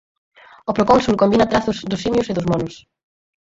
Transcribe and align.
O 0.69 0.71
procónsul 0.77 1.19
combina 1.21 1.49
trazos 1.51 1.77
dos 1.89 2.01
simios 2.05 2.27
e 2.31 2.35
dos 2.37 2.49
monos. 2.51 2.73